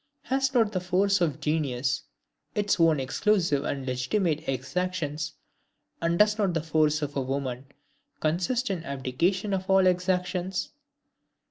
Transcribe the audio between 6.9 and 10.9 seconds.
of woman consist in the abdication of all exactions?